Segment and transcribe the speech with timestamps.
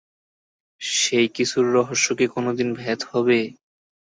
[0.81, 3.39] সেই কিছুর রহস্য কি কোনো দিন ভেদ হবে?